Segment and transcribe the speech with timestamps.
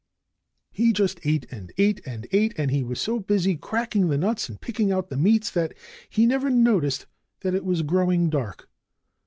[0.71, 4.49] He just ate and ate and ate; and he was so busy cracking the nuts
[4.49, 5.75] and picking out the meats that
[6.09, 7.05] he never noticed
[7.41, 8.67] that it was growing dark.